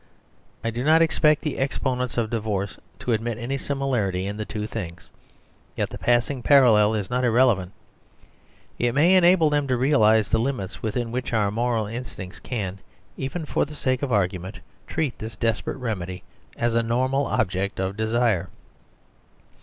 I 0.63 0.71
do 0.71 0.83
not 0.83 1.03
expect 1.03 1.43
the 1.43 1.59
exponents 1.59 2.17
of 2.17 2.31
di 2.31 2.39
vorce 2.39 2.75
to 3.01 3.11
admit 3.11 3.37
any 3.37 3.59
similarity 3.59 4.25
in 4.25 4.35
the 4.37 4.45
two 4.45 4.65
things; 4.65 5.11
yet 5.75 5.91
the 5.91 5.99
passing 5.99 6.41
parallel 6.41 6.95
is 6.95 7.11
not 7.11 7.23
irrele 7.23 7.55
vant 7.55 7.71
It 8.79 8.95
may 8.95 9.13
enable 9.13 9.51
them 9.51 9.67
to 9.67 9.77
realise 9.77 10.29
the 10.29 10.39
limits 10.39 10.81
within 10.81 11.11
which 11.11 11.33
our 11.33 11.51
moral 11.51 11.85
instincts 11.85 12.39
can, 12.39 12.79
even 13.15 13.45
for 13.45 13.63
the 13.63 13.75
sake 13.75 14.01
of 14.01 14.11
argument, 14.11 14.59
treat 14.87 15.19
this 15.19 15.35
desperate 15.35 15.77
rem 15.77 16.01
edy 16.01 16.23
as 16.57 16.73
a 16.73 16.81
normal 16.81 17.27
object 17.27 17.79
of 17.79 17.95
desire. 17.95 18.49